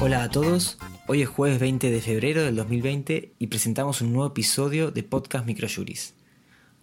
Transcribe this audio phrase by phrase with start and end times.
[0.00, 4.28] Hola a todos, hoy es jueves 20 de febrero del 2020 y presentamos un nuevo
[4.28, 6.14] episodio de Podcast Microjuris.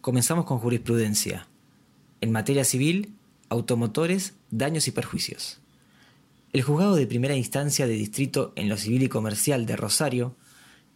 [0.01, 1.47] Comenzamos con jurisprudencia.
[2.21, 3.13] En materia civil,
[3.49, 5.59] automotores, daños y perjuicios.
[6.53, 10.35] El juzgado de primera instancia de distrito en lo civil y comercial de Rosario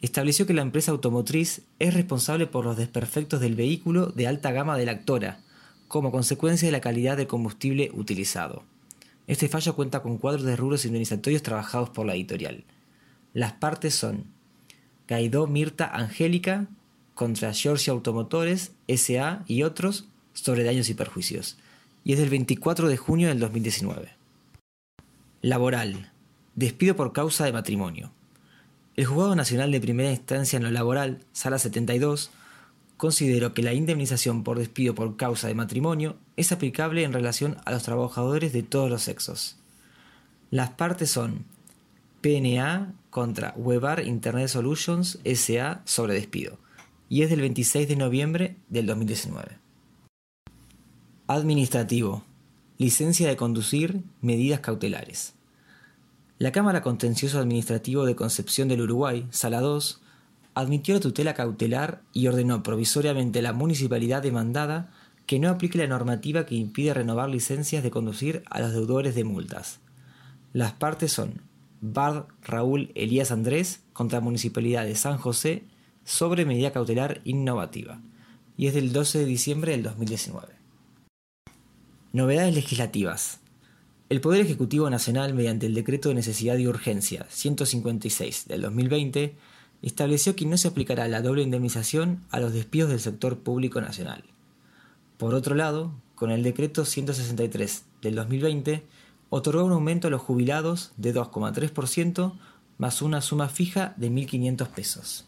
[0.02, 4.77] estableció que la empresa automotriz es responsable por los desperfectos del vehículo de alta gama
[4.77, 5.40] de la actora,
[5.88, 8.63] como consecuencia de la calidad del combustible utilizado.
[9.27, 12.63] Este fallo cuenta con cuadros de rubros indemnizatorios trabajados por la editorial.
[13.34, 14.26] Las partes son
[15.07, 16.67] Gaidó Mirta Angélica
[17.13, 21.57] contra Georgia Automotores, SA y otros sobre daños y perjuicios,
[22.04, 24.09] y es del 24 de junio del 2019.
[25.41, 26.12] Laboral.
[26.55, 28.12] Despido por causa de matrimonio.
[28.95, 32.31] El Juzgado Nacional de Primera Instancia en lo Laboral, Sala 72,
[32.98, 37.71] consideró que la indemnización por despido por causa de matrimonio es aplicable en relación a
[37.71, 39.57] los trabajadores de todos los sexos.
[40.51, 41.46] Las partes son
[42.21, 46.57] PNA contra Webar Internet Solutions SA sobre despido
[47.10, 49.60] y es del 26 de noviembre del 2019.
[51.27, 52.23] Administrativo.
[52.77, 55.34] Licencia de conducir, medidas cautelares.
[56.38, 60.01] La Cámara Contencioso Administrativo de Concepción del Uruguay, Sala 2,
[60.55, 64.91] admitió la tutela cautelar y ordenó provisoriamente a la municipalidad demandada
[65.25, 69.23] que no aplique la normativa que impide renovar licencias de conducir a los deudores de
[69.23, 69.79] multas.
[70.53, 71.41] Las partes son
[71.81, 75.63] Bard Raúl Elías Andrés contra Municipalidad de San José
[76.06, 78.01] sobre medida cautelar innovativa
[78.57, 80.53] y es del 12 de diciembre del 2019.
[82.13, 83.39] Novedades legislativas.
[84.07, 89.35] El Poder Ejecutivo Nacional, mediante el Decreto de Necesidad y Urgencia 156 del 2020,
[89.81, 94.23] estableció que no se aplicará la doble indemnización a los despidos del sector público nacional.
[95.17, 98.83] Por otro lado, con el decreto 163 del 2020,
[99.29, 102.33] otorgó un aumento a los jubilados de 2,3%
[102.77, 105.25] más una suma fija de 1.500 pesos.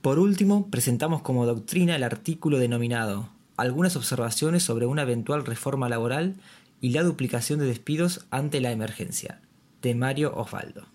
[0.00, 6.36] Por último, presentamos como doctrina el artículo denominado Algunas observaciones sobre una eventual reforma laboral
[6.80, 9.40] y la duplicación de despidos ante la emergencia,
[9.82, 10.86] de Mario Osvaldo.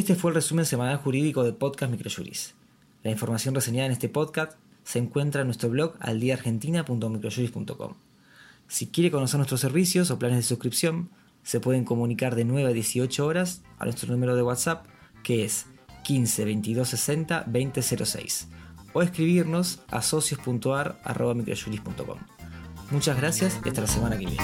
[0.00, 2.54] Este fue el resumen semanal jurídico de Podcast Microjuris.
[3.02, 4.52] La información reseñada en este podcast
[4.82, 7.92] se encuentra en nuestro blog aldiaargentina.microjuris.com.
[8.66, 11.10] Si quiere conocer nuestros servicios o planes de suscripción,
[11.42, 14.86] se pueden comunicar de 9 a 18 horas a nuestro número de WhatsApp
[15.22, 15.66] que es
[16.04, 18.48] 15 22 60 2006
[18.94, 22.18] o escribirnos a socios.ar.microjuris.com.
[22.90, 24.38] Muchas gracias y hasta la semana que viene.